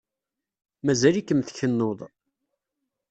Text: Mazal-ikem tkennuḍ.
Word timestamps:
Mazal-ikem 0.85 1.41
tkennuḍ. 1.41 1.99